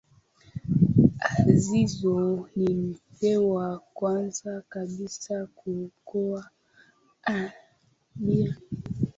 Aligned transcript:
agizo 1.31 2.47
lilipewa 2.55 3.79
kwanza 3.93 4.63
kabisa 4.69 5.45
kuokoa 5.55 6.49
abiria 7.23 8.55